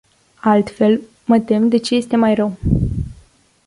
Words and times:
Altfel, 0.41 1.01
mă 1.25 1.39
tem 1.39 1.67
de 1.67 1.77
ce 1.77 1.95
este 1.95 2.15
mai 2.15 2.35
rău. 2.35 2.57